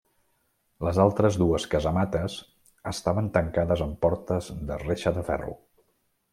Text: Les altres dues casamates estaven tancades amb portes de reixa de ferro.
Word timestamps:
Les 0.87 0.99
altres 1.03 1.37
dues 1.41 1.67
casamates 1.73 2.39
estaven 2.93 3.29
tancades 3.37 3.87
amb 3.89 4.01
portes 4.07 4.49
de 4.73 4.81
reixa 4.89 5.15
de 5.21 5.29
ferro. 5.33 5.57